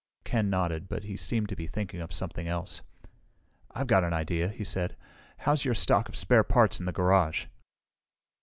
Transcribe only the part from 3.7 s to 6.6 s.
had an idea," he said. "How's your stock of spare